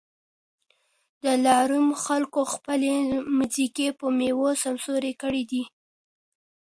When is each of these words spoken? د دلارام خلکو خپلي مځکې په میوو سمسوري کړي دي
د 1.23 1.25
دلارام 1.35 1.87
خلکو 2.03 2.41
خپلي 2.53 2.93
مځکې 3.37 3.87
په 3.99 4.05
میوو 4.17 4.49
سمسوري 4.63 5.13
کړي 5.21 5.43
دي 5.51 5.63